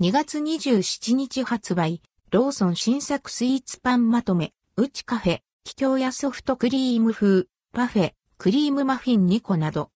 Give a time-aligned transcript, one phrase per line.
[0.00, 2.02] 2月27日発売、
[2.32, 9.92] ローソン新作スイーツパンまとめ、うちカフェ、気境やソフトクリーム風、パフェ、クリームマフィン2個など。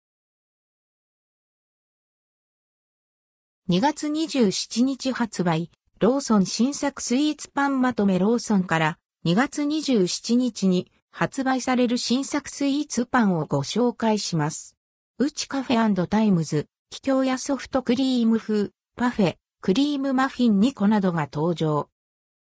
[3.68, 14.76] 2月27日発売、ローソン新作スイーツパンまとめローソンから2月27日に発売される新作スイーツパンをご紹介します。
[15.18, 21.88] Uchi Cafe times 桔梗屋ソフトクリーム風、パフェ、クリームマフィン2個などが登場。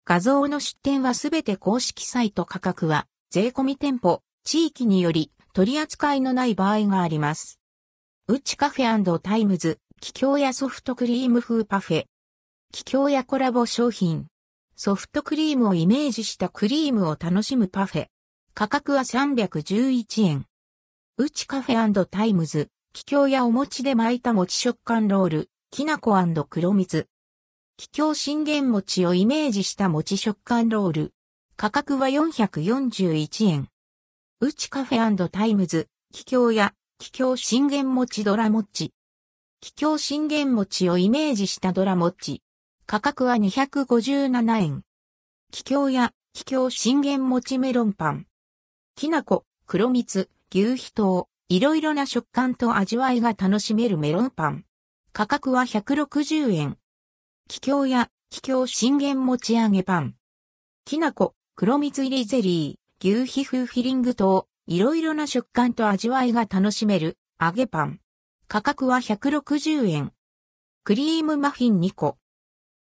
[0.05, 7.61] 画像の出典はすべて公式サイト価格は税込み店舗、地域により取り扱いのない場合があります。
[8.27, 12.07] Uchi Cafe times 桔梗屋ソフトクリーム風パフェ。
[12.73, 14.27] 桔梗屋コラボ商品。
[14.75, 18.07] ソフトクリームをイメージしたクリームを楽しむパフェ。
[18.53, 20.47] 価格は311円。
[21.19, 26.17] うちカフェタイムズ、気境やお餅で巻いた餅食感ロール、きなこ
[26.49, 27.09] 黒蜜。
[27.77, 31.13] 気境信玄餅をイメージした餅食感ロール。
[31.57, 33.69] 価格は441円。
[34.41, 38.93] Uchi Cafe times 桔梗屋、桔梗信玄餅ドラ餅。
[39.61, 42.43] 桔梗信玄餅をイメージしたドラ餅。
[42.87, 44.83] 価格は257円。
[45.51, 48.27] 気境や、気境信玄餅メロンパン。
[48.95, 54.66] きなこ、黒蜜、牛皮糖、いろいろな食感と味わいが楽しめるメロンパン。
[55.17, 56.77] 価格は160円。
[57.49, 60.15] 気境や、気境信玄持ち上げパン。
[60.85, 68.01] きなこ、黒蜜入りゼリー、牛皮風フィリング等、いろいろな食感と味わいが楽しめる、揚げパン。
[68.47, 70.13] 価格は160円。
[70.85, 72.19] クリームマフィン2個。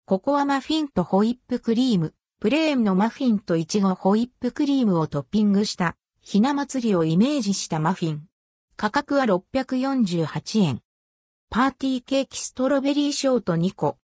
[0.05, 8.27] ココアマフィンとホイップクリーム、プレーンのマフィンとイチゴホイップクリームをトッピングした、ひな祭りをイメージしたマフィン。
[8.75, 10.81] 価格は648円。
[11.49, 13.97] パーティーケーキストロベリーショート2個。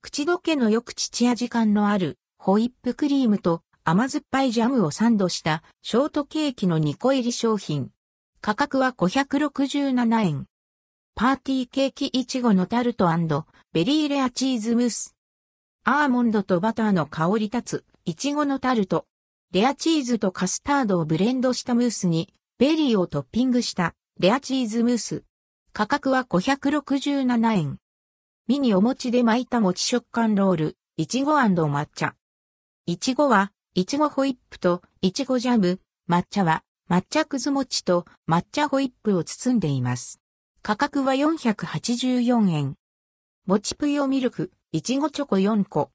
[0.00, 7.90] 口どけのよく父味感のあるホイップクリームと甘酸っぱいジャムをサンドしたショートケーキの2個入り商品。
[8.40, 10.46] 価格は567円。
[11.14, 13.08] パーティーケーキいちごのタルト
[13.72, 15.14] ベリーレアチーズムース。
[15.84, 19.04] アーモンドとバターの香り立ついちごのタルト。
[19.52, 25.24] レアチーズとカスタードをブレンドしたムースにベリーをトッピングしたレアチーズムース。
[25.78, 27.78] 価格は567円。
[28.48, 32.16] ミニお餅で巻いた餅食感ロール、いちご抹茶。
[32.86, 35.78] いちごは、いちごホイップといちごジャム、
[36.10, 40.20] 抹茶は、抹茶くず餅と抹茶ホイップを包んでいます。
[40.62, 42.74] 価格は484円。
[43.46, 45.92] もちぷよミルク、いちごチョコ4個。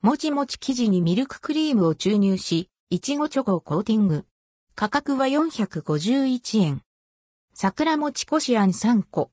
[0.00, 4.26] もちもち生地にミルククリームを注入し、いちごチョコをコーティング。
[4.76, 6.82] 価格は451円。
[7.60, 9.32] 桜餅こしあん3個。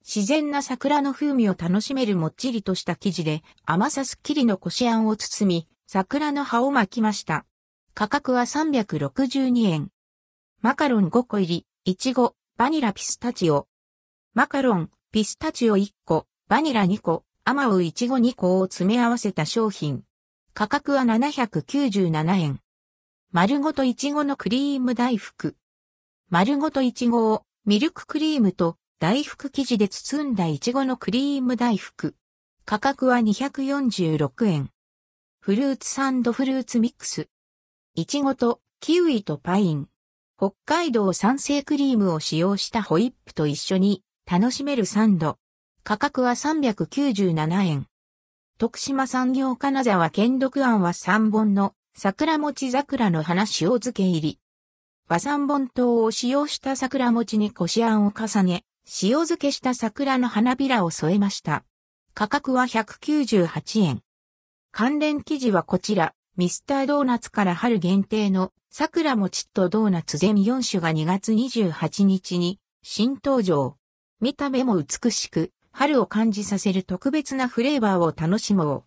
[0.00, 7.44] 自然な桜の風味を楽しめるもっちりとした生地で甘さすっきりのこしあんを包み、桜の葉を巻きました。
[7.92, 9.90] 価格は362円。
[10.62, 13.68] マカロン5個入り、いちご、バニラピスタチオ。
[14.32, 20.04] マカロン、ピスタチオ1個、バニラ2個、アマウいちご2個を詰め合わせた商品。
[20.54, 22.60] 価格は797円。
[23.32, 25.56] 丸ごといちごのクリーム大福。
[26.30, 32.14] 丸ごといちごをミルククリームと大福生地で包んだイチゴのクリーム大福。
[32.64, 34.70] 価格は246円。
[35.40, 37.28] フルーツサンドフルーツミックス。
[37.94, 39.88] イチゴとキウイとパイン。
[40.38, 45.36] 北海道産生クリームを使用したホイップと一緒に楽しめるサンド。
[45.84, 47.86] 価格は397円。
[48.56, 54.39] 徳島産業金沢県独案は3本の桜餅桜の花塩漬け入り。
[55.10, 58.62] 和三本糖を使用した桜餅にこしあんを重ね、
[59.02, 61.64] 塩漬けした桜の花びらを添えました。
[62.14, 64.02] 価格は198円。
[64.70, 73.76] 関連記事はこちら、ミスタードーナツから春限定の桜餅とドーナツ全4種が2月28日に新登場。
[74.20, 78.84] 見た目も美しく、春を感じさせる特別なフレーバーを楽しもう。